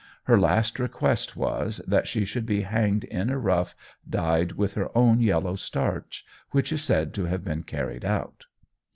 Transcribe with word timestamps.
Her 0.23 0.39
last 0.39 0.79
request 0.79 1.37
was, 1.37 1.77
that 1.87 2.07
she 2.07 2.25
should 2.25 2.47
be 2.47 2.61
hanged 2.63 3.03
in 3.03 3.29
a 3.29 3.37
ruff 3.37 3.75
dyed 4.09 4.53
with 4.53 4.73
her 4.73 4.89
own 4.97 5.21
yellow 5.21 5.53
starch, 5.55 6.25
which 6.49 6.71
is 6.73 6.81
said 6.83 7.13
to 7.13 7.25
have 7.25 7.43
been 7.45 7.61
carried 7.61 8.03
out. 8.03 8.45